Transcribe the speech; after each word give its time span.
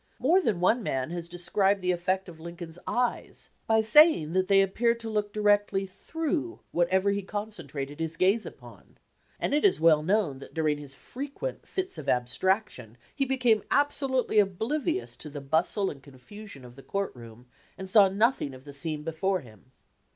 More 0.17 0.41
than 0.41 0.59
one 0.59 0.81
man 0.81 1.11
has 1.11 1.29
described 1.29 1.83
the 1.83 1.91
effect 1.91 2.27
of 2.27 2.39
Lin 2.39 2.57
coln's 2.57 2.79
eyes 2.87 3.51
by 3.67 3.81
saying 3.81 4.33
that 4.33 4.47
they 4.47 4.63
appeared 4.63 4.99
to 5.01 5.11
look 5.11 5.31
directly 5.31 5.85
through 5.85 6.59
whatever 6.71 7.11
he 7.11 7.21
concentrated 7.21 7.99
his 7.99 8.17
227 8.17 8.55
LINCOLN 8.59 8.77
THE 8.79 8.83
LAWYER 8.83 8.93
gaze 8.95 8.97
upon, 8.97 9.39
and 9.39 9.53
it 9.53 9.63
is 9.63 9.79
well 9.79 10.01
known 10.01 10.39
that 10.39 10.55
during 10.55 10.79
his 10.79 10.95
frequent 10.95 11.67
fits 11.67 11.99
of 11.99 12.09
abstraction 12.09 12.97
he 13.15 13.25
became 13.25 13.61
absolutely 13.69 14.39
oblivious 14.39 15.15
to 15.17 15.29
the 15.29 15.39
bustle 15.39 15.91
and 15.91 16.01
confusion 16.01 16.65
of 16.65 16.75
the 16.75 16.81
court 16.81 17.15
room 17.15 17.45
and 17.77 17.87
saw 17.87 18.07
nothing 18.09 18.55
of 18.55 18.63
the 18.65 18.73
scene 18.73 19.03
before 19.03 19.41
him. 19.41 19.71